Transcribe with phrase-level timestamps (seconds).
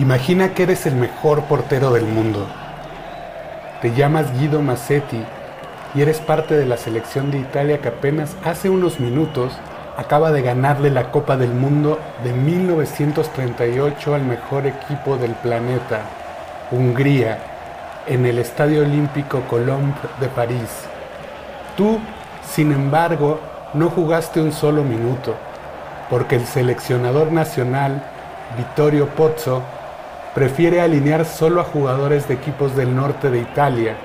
[0.00, 2.48] Imagina que eres el mejor portero del mundo.
[3.80, 5.22] Te llamas Guido Massetti
[5.94, 9.52] y eres parte de la selección de Italia que apenas hace unos minutos
[9.96, 16.00] acaba de ganarle la Copa del Mundo de 1938 al mejor equipo del planeta,
[16.72, 17.38] Hungría,
[18.08, 20.86] en el Estadio Olímpico Colombe de París.
[21.76, 22.00] Tú,
[22.44, 23.38] sin embargo,
[23.74, 25.36] no jugaste un solo minuto,
[26.10, 28.02] porque el seleccionador nacional,
[28.58, 29.62] Vittorio Pozzo,
[30.34, 33.96] prefiere alinear solo a jugadores de equipos del norte de Italia.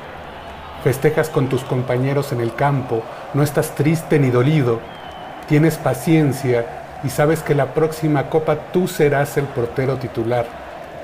[0.83, 4.79] Festejas con tus compañeros en el campo, no estás triste ni dolido,
[5.47, 6.65] tienes paciencia
[7.03, 10.45] y sabes que la próxima copa tú serás el portero titular.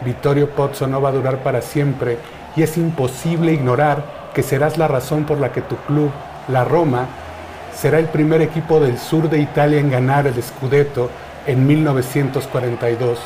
[0.02, 2.20] Vittorio Pozzo no va a durar para siempre
[2.56, 4.04] y es imposible ignorar
[4.34, 6.12] que serás la razón por la que tu club,
[6.48, 7.08] la Roma,
[7.74, 11.10] será el primer equipo del sur de Italia en ganar el Scudetto
[11.48, 13.20] en 1942.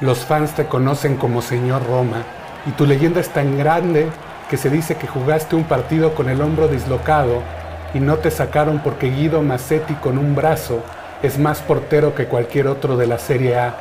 [0.00, 2.24] Los fans te conocen como Señor Roma
[2.66, 4.08] y tu leyenda es tan grande
[4.50, 7.42] que se dice que jugaste un partido con el hombro dislocado
[7.94, 10.82] y no te sacaron porque Guido Massetti con un brazo
[11.22, 13.72] es más portero que cualquier otro de la Serie A.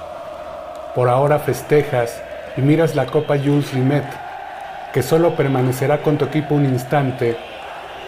[0.94, 2.22] Por ahora festejas
[2.56, 4.06] y miras la Copa Jules Rimet,
[4.94, 7.36] que solo permanecerá con tu equipo un instante,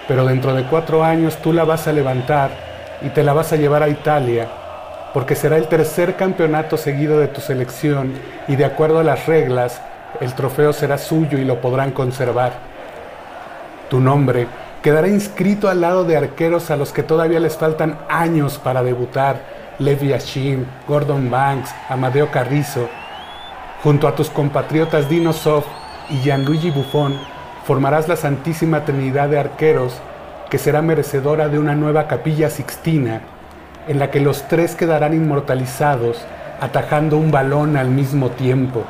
[0.07, 2.51] pero dentro de cuatro años tú la vas a levantar
[3.01, 4.47] y te la vas a llevar a Italia
[5.15, 8.11] porque será el tercer campeonato seguido de tu selección
[8.49, 9.81] y de acuerdo a las reglas,
[10.19, 12.51] el trofeo será suyo y lo podrán conservar.
[13.89, 14.45] Tu nombre
[14.81, 19.39] quedará inscrito al lado de arqueros a los que todavía les faltan años para debutar,
[19.79, 22.89] Levi Yashin, Gordon Banks, Amadeo Carrizo.
[23.83, 25.69] Junto a tus compatriotas Dino Soft
[26.09, 27.17] y Gianluigi Buffon,
[27.63, 29.93] formarás la Santísima Trinidad de Arqueros
[30.49, 33.21] que será merecedora de una nueva capilla sixtina
[33.87, 36.25] en la que los tres quedarán inmortalizados
[36.59, 38.83] atajando un balón al mismo tiempo.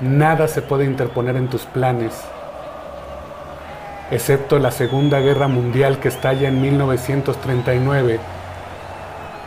[0.00, 2.12] Nada se puede interponer en tus planes,
[4.10, 8.20] excepto la Segunda Guerra Mundial que estalla en 1939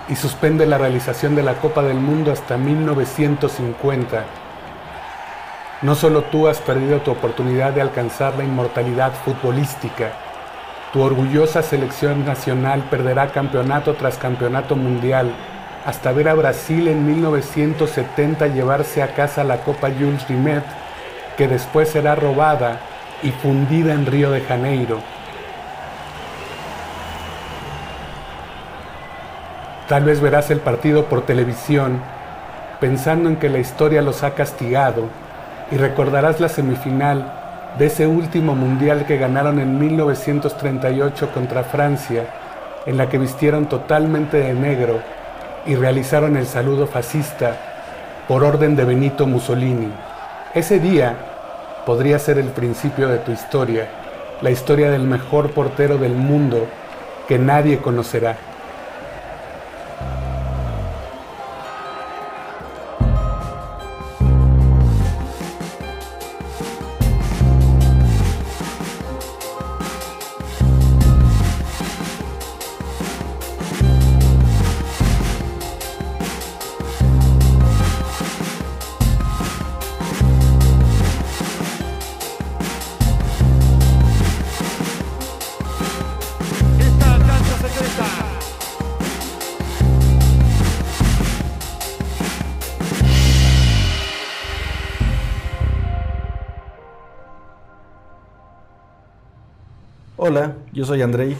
[0.09, 4.23] y suspende la realización de la Copa del Mundo hasta 1950.
[5.81, 10.11] No solo tú has perdido tu oportunidad de alcanzar la inmortalidad futbolística,
[10.97, 15.31] tu orgullosa selección nacional perderá campeonato tras campeonato mundial
[15.85, 20.63] hasta ver a Brasil en 1970 llevarse a casa la Copa Jules Rimet,
[21.37, 22.79] que después será robada
[23.21, 24.99] y fundida en Río de Janeiro.
[29.87, 32.01] Tal vez verás el partido por televisión,
[32.79, 35.03] pensando en que la historia los ha castigado,
[35.69, 37.36] y recordarás la semifinal
[37.77, 42.25] de ese último mundial que ganaron en 1938 contra Francia,
[42.85, 44.99] en la que vistieron totalmente de negro
[45.65, 47.55] y realizaron el saludo fascista
[48.27, 49.91] por orden de Benito Mussolini.
[50.55, 51.15] Ese día
[51.85, 53.87] podría ser el principio de tu historia,
[54.41, 56.67] la historia del mejor portero del mundo
[57.27, 58.37] que nadie conocerá.
[100.77, 101.35] Yo soy Andrei.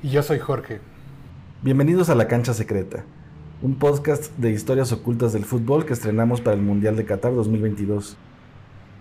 [0.00, 0.78] Y yo soy Jorge.
[1.60, 3.04] Bienvenidos a La Cancha Secreta,
[3.60, 8.16] un podcast de historias ocultas del fútbol que estrenamos para el Mundial de Qatar 2022.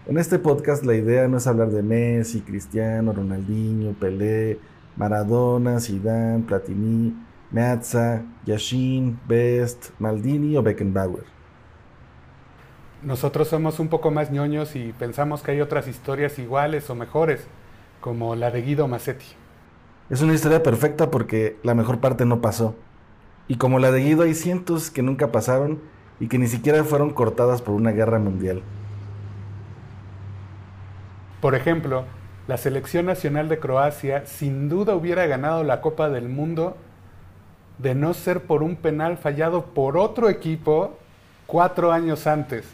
[0.08, 4.58] En este podcast la idea no es hablar de Messi, Cristiano, Ronaldinho, Pelé,
[4.96, 7.16] Maradona, Zidane, Platini,
[7.52, 11.26] Meazza, Yashin, Best, Maldini o Beckenbauer.
[13.04, 17.46] Nosotros somos un poco más ñoños y pensamos que hay otras historias iguales o mejores
[18.02, 19.45] como la de Guido Massetti.
[20.10, 22.76] Es una historia perfecta porque la mejor parte no pasó.
[23.48, 25.80] Y como la de Guido hay cientos que nunca pasaron
[26.20, 28.62] y que ni siquiera fueron cortadas por una guerra mundial.
[31.42, 32.06] Por ejemplo,
[32.48, 36.78] la selección nacional de Croacia sin duda hubiera ganado la Copa del Mundo
[37.80, 40.98] de no ser por un penal fallado por otro equipo
[41.48, 42.66] cuatro años antes.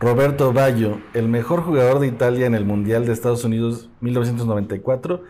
[0.00, 5.22] Roberto Baggio, el mejor jugador de Italia en el Mundial de Estados Unidos 1994,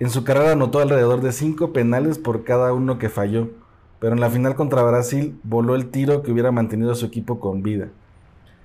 [0.00, 3.50] en su carrera anotó alrededor de cinco penales por cada uno que falló,
[3.98, 7.38] pero en la final contra Brasil voló el tiro que hubiera mantenido a su equipo
[7.38, 7.88] con vida.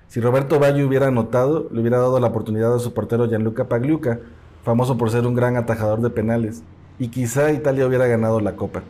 [0.08, 4.18] Si Roberto Baggio hubiera anotado, le hubiera dado la oportunidad a su portero Gianluca Pagliuca,
[4.64, 6.62] famoso por ser un gran atajador de penales,
[6.98, 8.82] y quizá Italia hubiera ganado la Copa.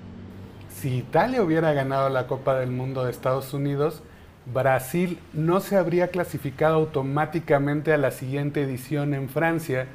[0.70, 4.04] Si Italia hubiera ganado la Copa del Mundo de Estados Unidos,
[4.54, 9.88] Brasil no se habría clasificado automáticamente a la siguiente edición en Francia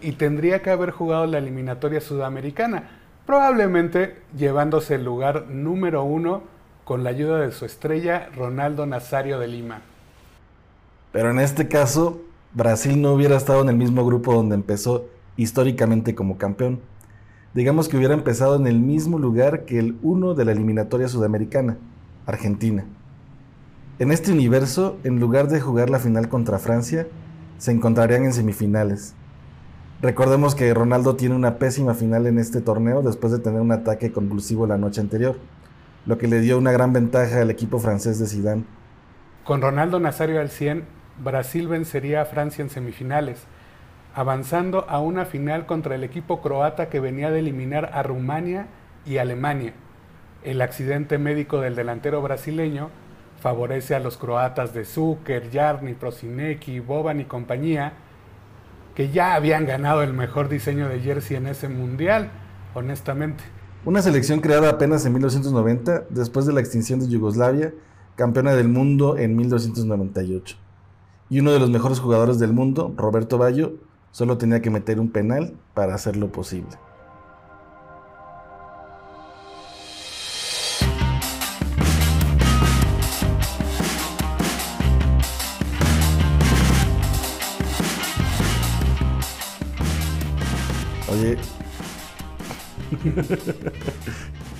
[0.00, 2.90] y tendría que haber jugado la eliminatoria sudamericana,
[3.26, 6.42] probablemente llevándose el lugar número uno
[6.84, 9.82] con la ayuda de su estrella Ronaldo Nazario de Lima.
[11.10, 12.20] Pero en este caso,
[12.54, 16.80] Brasil no hubiera estado en el mismo grupo donde empezó históricamente como campeón.
[17.54, 21.76] Digamos que hubiera empezado en el mismo lugar que el uno de la eliminatoria sudamericana,
[22.24, 22.84] Argentina.
[23.98, 27.08] En este universo, en lugar de jugar la final contra Francia,
[27.58, 29.15] se encontrarían en semifinales.
[30.06, 34.12] Recordemos que Ronaldo tiene una pésima final en este torneo después de tener un ataque
[34.12, 35.36] convulsivo la noche anterior,
[36.06, 38.62] lo que le dio una gran ventaja al equipo francés de Zidane.
[39.42, 40.84] Con Ronaldo Nazario al 100,
[41.24, 43.42] Brasil vencería a Francia en semifinales,
[44.14, 48.68] avanzando a una final contra el equipo croata que venía de eliminar a Rumania
[49.04, 49.72] y Alemania.
[50.44, 52.90] El accidente médico del delantero brasileño
[53.40, 57.94] favorece a los croatas de Zucker, Jarni, Prosinecki, Boban y compañía,
[58.96, 62.30] que ya habían ganado el mejor diseño de jersey en ese mundial,
[62.74, 63.44] honestamente.
[63.84, 67.74] Una selección creada apenas en 1990, después de la extinción de Yugoslavia,
[68.16, 70.56] campeona del mundo en 1998.
[71.28, 73.74] Y uno de los mejores jugadores del mundo, Roberto Baggio,
[74.12, 76.70] solo tenía que meter un penal para hacerlo posible.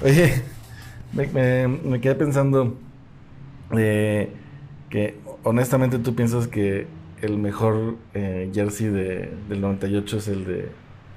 [0.05, 0.43] Oye.
[1.13, 2.77] Me, quedé pensando
[3.75, 4.31] eh,
[4.91, 6.87] que honestamente tú piensas que
[7.23, 10.69] el mejor eh, jersey del 98 es el de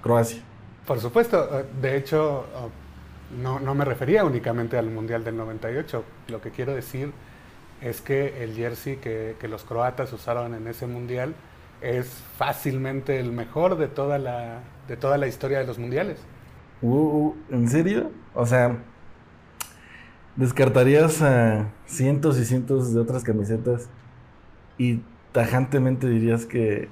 [0.01, 0.41] Croacia.
[0.88, 2.45] Por supuesto, de hecho
[3.41, 6.03] no, no me refería únicamente al Mundial del 98.
[6.30, 7.12] Lo que quiero decir
[7.81, 11.36] es que el jersey que, que los croatas usaron en ese Mundial
[11.81, 12.07] es
[12.38, 16.19] fácilmente el mejor de toda la, de toda la historia de los mundiales.
[16.81, 18.12] Uh, uh, ¿En serio?
[18.33, 18.77] O sea,
[20.36, 23.88] ¿descartarías a cientos y cientos de otras camisetas
[24.77, 25.01] y
[25.31, 26.89] tajantemente dirías que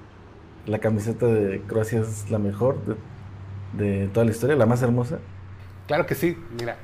[0.66, 2.78] la camiseta de Croacia es la mejor
[3.74, 5.18] de, de toda la historia, la más hermosa?
[5.86, 6.76] Claro que sí, mira,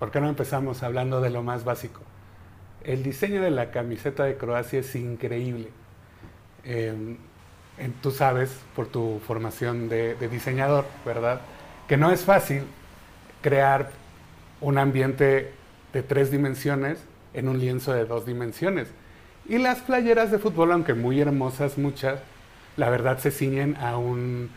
[0.00, 2.00] ¿por qué no empezamos hablando de lo más básico?
[2.82, 5.68] El diseño de la camiseta de Croacia es increíble
[6.64, 7.16] Em,
[8.02, 11.40] tú sabes por tu formación de, diseñador, ¿verdad?
[11.88, 12.64] Que no es fácil
[13.40, 13.90] crear
[14.60, 15.52] un ambiente
[15.92, 16.98] de tres dimensiones
[17.34, 18.88] en un lienzo de dos dimensiones.
[19.48, 22.20] Y las playeras de fútbol, aunque muy hermosas muchas,
[22.76, 24.50] la verdad se ciñen a, un,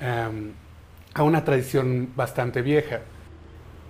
[0.00, 0.52] em,
[1.14, 3.00] a una tradición bastante vieja.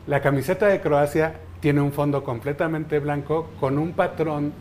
[0.06, 4.52] La camiseta de Croacia tiene un fondo completamente blanco con un patrón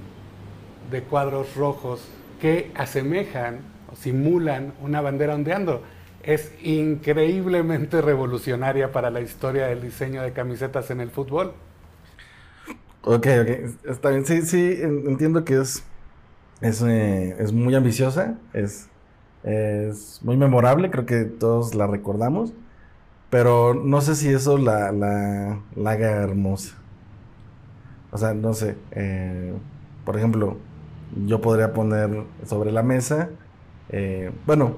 [0.89, 2.07] de cuadros rojos
[2.39, 5.83] que asemejan simulan una bandera ondeando.
[6.23, 11.53] Es increíblemente revolucionaria para la historia del diseño de camisetas en el fútbol.
[13.01, 13.49] Ok, ok.
[13.85, 14.25] Está bien.
[14.25, 15.83] Sí, sí, entiendo que es,
[16.61, 18.89] es, eh, es muy ambiciosa, es,
[19.43, 22.53] es muy memorable, creo que todos la recordamos,
[23.29, 26.75] pero no sé si eso la, la, haga hermosa.
[28.11, 28.77] O sea, no sé.
[28.91, 29.53] Eh,
[30.05, 30.57] por ejemplo,
[31.25, 33.29] yo podría poner sobre la mesa.
[33.89, 34.77] Eh, bueno,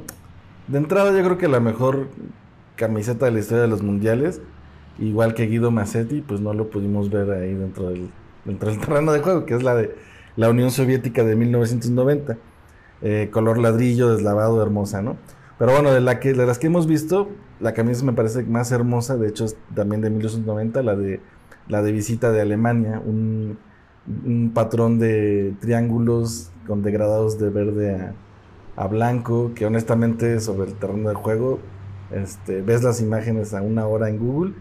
[0.67, 2.07] de entrada yo creo que la mejor
[2.75, 4.41] camiseta de la historia de los mundiales,
[4.99, 8.09] igual que Guido Massetti, pues no lo pudimos ver ahí dentro del,
[8.45, 9.95] dentro del terreno de juego, que es la de
[10.35, 12.37] la Unión Soviética de 1990.
[13.01, 15.17] Eh, color ladrillo, deslavado, hermosa, ¿no?
[15.59, 18.71] Pero bueno, de, la que, de las que hemos visto, la camisa me parece más
[18.71, 21.21] hermosa, de hecho es también de 1990, la de,
[21.67, 23.57] la de visita de Alemania, un
[24.07, 28.13] un patrón de triángulos con degradados de verde a,
[28.83, 31.59] blanco, que honestamente sobre el terreno de juego,
[32.11, 34.53] este, ves las imágenes a una hora en Google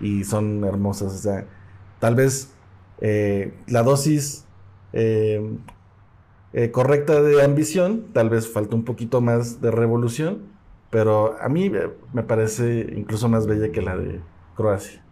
[0.00, 1.12] y son hermosas.
[1.12, 1.46] O sea,
[1.98, 2.52] tal vez
[3.00, 4.44] eh, la dosis
[4.92, 5.56] eh,
[6.52, 10.42] eh, correcta de ambición, tal vez falta un poquito más de revolución,
[10.90, 11.70] pero a mí
[12.12, 14.20] me parece incluso más bella que la de
[14.56, 15.02] Croacia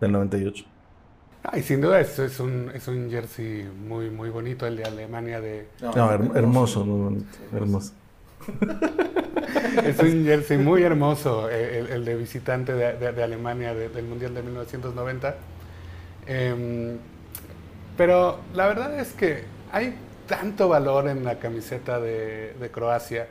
[0.00, 0.64] del 98.
[1.42, 5.42] Ay, sin duda es, es, un, es un jersey muy, muy bonito el de Alemania
[5.42, 5.68] de...
[5.94, 7.92] No, hermoso, muy bonito, hermoso.
[9.84, 14.42] es un jersey muy hermoso el, el de visitante de, de, Alemania del Mundial de
[14.42, 15.34] 1990.
[16.26, 16.98] Em,
[17.96, 19.94] pero la verdad es que hay
[20.26, 23.28] tanto valor en la camiseta de, Croacia.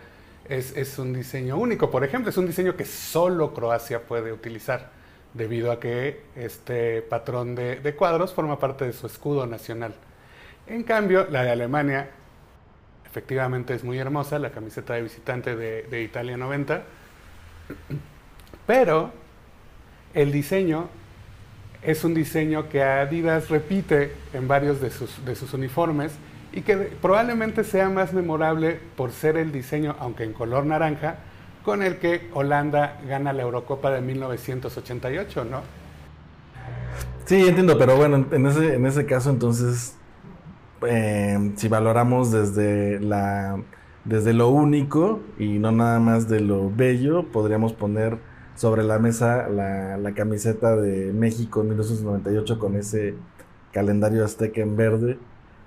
[0.47, 1.89] Es, un diseño único.
[1.89, 4.91] Por ejemplo, es un diseño que solo Croacia puede utilizar,
[5.33, 9.95] debido a que este patrón de, cuadros forma parte de su escudo nacional.
[10.67, 12.09] En cambio, la de Alemania,
[13.13, 16.81] efectivamente es muy hermosa, la camiseta de visitante de, Italia 90,
[18.65, 19.11] pero
[20.15, 20.89] el diseño
[21.83, 26.13] es un diseño que Adidas repite en varios de sus, de sus uniformes
[26.53, 31.17] y que probablemente sea más memorable por ser el diseño, aunque en color naranja,
[31.63, 35.61] con el que Holanda gana la Eurocopa de 1988, ¿no?
[37.25, 39.95] Sí, entiendo, pero bueno, en ese, en ese caso entonces,
[40.87, 43.61] eh, si valoramos desde, la,
[44.05, 48.17] desde lo único y no nada más de lo bello, podríamos poner
[48.55, 53.15] sobre la mesa la, la camiseta de México en 1998 con ese
[53.73, 55.17] calendario azteca en verde,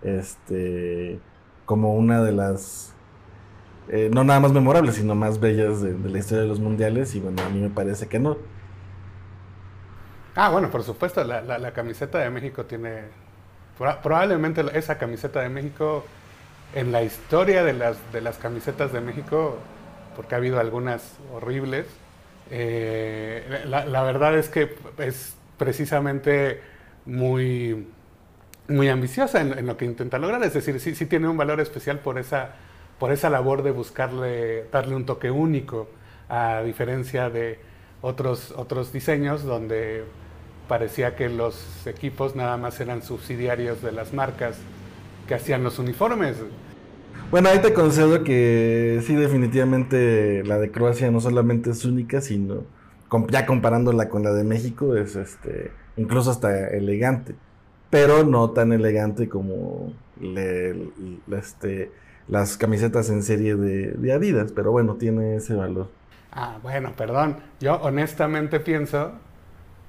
[0.02, 1.20] este,
[1.66, 2.94] como una de las,
[3.88, 7.20] eh, no nada más memorables, sino más bellas de, la historia de los mundiales, y
[7.20, 8.38] bueno, a mí me parece que no.
[10.36, 13.04] Ah, bueno, por supuesto, la, la, camiseta de México tiene,
[13.76, 16.04] probablemente esa camiseta de México,
[16.74, 19.58] en la historia de las, de las camisetas de México,
[20.14, 21.86] porque ha habido algunas horribles,
[22.50, 26.60] eh, la, verdad es que es precisamente
[27.04, 27.88] muy,
[28.68, 31.98] muy ambiciosa en, lo que intenta lograr, es decir, sí, sí, tiene un valor especial
[32.00, 32.54] por esa,
[32.98, 35.88] por esa labor de buscarle, darle un toque único,
[36.28, 37.58] a diferencia de
[38.02, 40.04] otros, otros diseños donde
[40.68, 44.56] parecía que los equipos nada más eran subsidiarios de las marcas
[45.26, 46.36] que hacían los uniformes.
[47.30, 52.62] Bueno, ahí te concedo que sí, definitivamente la de Croacia no solamente es única, sino
[53.28, 57.34] ya comparándola con la de México, es este incluso hasta elegante,
[57.90, 59.92] pero no tan elegante como
[61.32, 61.90] este,
[62.28, 65.88] las camisetas en serie de, Adidas, pero bueno, tiene ese valor.
[66.32, 67.38] Ah, bueno, perdón.
[67.60, 69.12] Yo honestamente pienso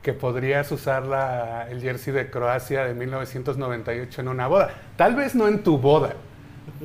[0.07, 4.73] que podrías usar la, el jersey de Croacia de 1998 en una boda.
[4.95, 6.13] Tal vez no en tu boda,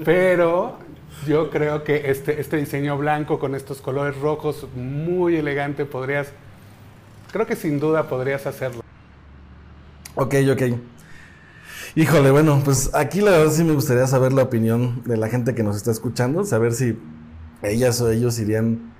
[0.04, 0.76] pero
[1.24, 6.32] yo creo que este, este diseño blanco con estos colores rojos, muy elegante, podrías,
[7.30, 8.82] creo que sin duda podrías hacerlo.
[10.16, 10.62] Ok, ok.
[11.94, 15.54] Híjole, bueno, pues aquí la verdad sí me gustaría saber la opinión de la gente
[15.54, 16.98] que nos está escuchando, saber si
[17.62, 18.92] ellas o ellos irían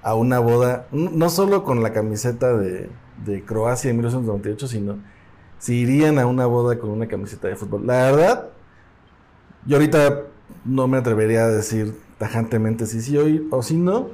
[0.00, 2.88] a una boda, no solo con la camiseta de,
[3.24, 4.98] de Croacia en 1998, sino
[5.58, 7.86] si irían a una boda con una camiseta de fútbol.
[7.86, 8.48] La verdad,
[9.66, 10.24] yo ahorita
[10.64, 13.16] no me atrevería a decir tajantemente si sí
[13.50, 14.08] o, si no,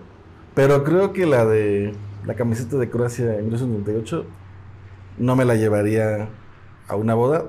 [0.55, 4.27] pero creo que la de la camiseta de Croacia en 1998
[5.19, 6.29] no me la llevaría
[6.89, 7.47] a una boda.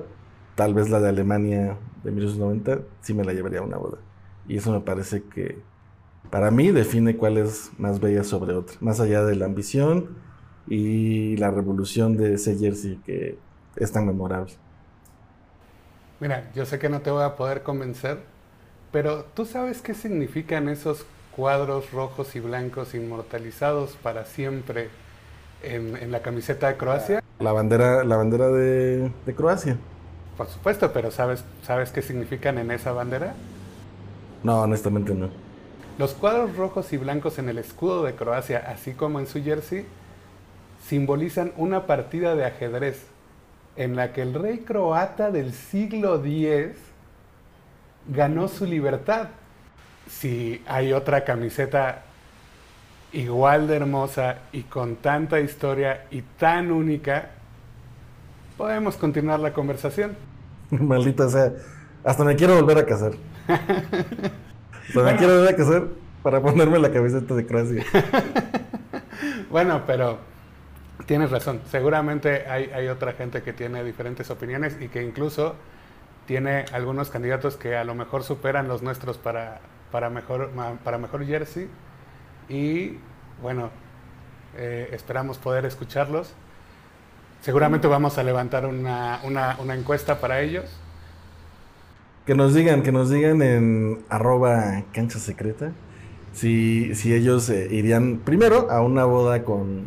[0.54, 3.98] Tal vez la de Alemania de 1990 sí me la llevaría a una boda.
[4.48, 5.58] Y eso me parece que
[6.30, 8.76] para mí define cuál es más bella sobre otra.
[8.80, 10.08] Más allá de la ambición
[10.68, 13.38] y la revolución de ese jersey que
[13.76, 14.52] es tan memorable.
[16.20, 18.18] Mira, yo sé que no te voy a poder convencer,
[18.92, 21.04] pero ¿tú sabes qué significan esos
[21.34, 24.88] cuadros rojos y blancos inmortalizados para siempre
[25.62, 27.22] en, la camiseta de Croacia?
[27.40, 29.76] La bandera, la bandera de, Croacia.
[30.36, 33.34] Por supuesto, pero ¿sabes, ¿sabes qué significan en esa bandera?
[34.42, 35.28] No, honestamente no.
[35.98, 39.86] Los cuadros rojos y blancos en el escudo de Croacia, así como en su jersey,
[40.86, 43.06] simbolizan una partida de ajedrez
[43.76, 46.76] en la que el rey croata del siglo X
[48.08, 49.28] ganó su libertad.
[50.08, 52.02] Si hay otra camiseta
[53.12, 57.30] igual de hermosa y con tanta historia y tan única,
[58.56, 60.16] podemos continuar la conversación.
[60.70, 61.52] Maldita sea,
[62.04, 63.12] hasta me quiero volver a casar.
[63.48, 65.84] hasta me quiero volver a casar
[66.22, 67.84] para ponerme la camiseta de Croacia.
[69.50, 70.31] bueno, pero
[71.06, 75.56] Tienes razón, seguramente hay, otra gente que tiene diferentes opiniones y que incluso
[76.26, 80.50] tiene algunos candidatos que a lo mejor superan los nuestros para, para, mejor,
[80.84, 81.68] para mejor jersey
[82.48, 82.98] y
[83.40, 83.70] bueno,
[84.56, 86.32] eh, esperamos poder escucharlos.
[87.40, 89.20] Seguramente vamos a levantar una,
[89.74, 90.66] encuesta para ellos.
[92.26, 95.72] Que nos digan, que nos digan en arroba cancha secreta
[96.32, 99.86] si, si ellos eh, irían primero a una boda con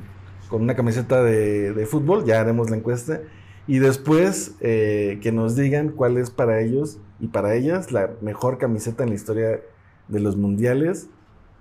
[0.50, 3.22] con una camiseta de, fútbol, ya haremos la encuesta.
[3.68, 8.58] Y después eh, que nos digan cuál es para ellos y para ellas la mejor
[8.58, 9.62] camiseta en la historia
[10.08, 11.08] de los mundiales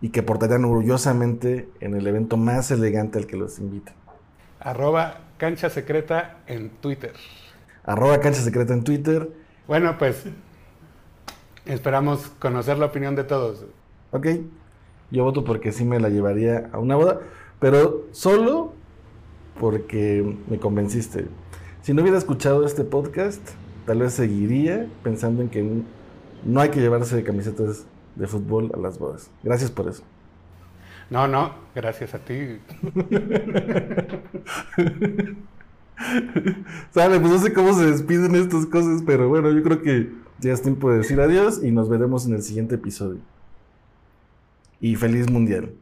[0.02, 3.94] y que portarían orgullosamente en el evento más elegante al que los invitan.
[4.60, 7.14] Arroba cancha secreta en Twitter.
[7.84, 9.28] Arroba Cancha Secreta en Twitter.
[9.66, 10.24] Bueno, pues
[11.66, 13.66] esperamos conocer la opinión de todos.
[14.10, 14.26] Ok.
[15.10, 17.20] Yo voto porque sí me la llevaría a una boda,
[17.64, 18.74] pero solo
[19.58, 21.28] porque me convenciste.
[21.80, 23.40] Si no hubiera escuchado este podcast,
[23.86, 25.66] tal vez seguiría pensando en que
[26.44, 29.30] no hay que llevarse camisetas de fútbol a las bodas.
[29.42, 30.02] Gracias por eso.
[31.08, 32.34] No, no, gracias a ti.
[36.92, 40.52] Sale, pues no sé cómo se despiden estas cosas, pero bueno, yo creo que ya
[40.52, 43.20] es tiempo de decir adiós y nos veremos en el siguiente episodio.
[44.82, 45.72] Y feliz mundial.